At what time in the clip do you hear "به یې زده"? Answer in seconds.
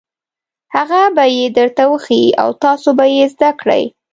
2.97-3.49